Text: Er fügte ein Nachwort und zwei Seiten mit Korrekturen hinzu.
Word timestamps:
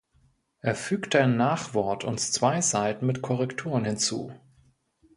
Er 0.61 0.73
fügte 0.73 1.19
ein 1.21 1.37
Nachwort 1.37 2.03
und 2.05 2.19
zwei 2.19 2.61
Seiten 2.61 3.05
mit 3.05 3.21
Korrekturen 3.21 3.85
hinzu. 3.85 4.31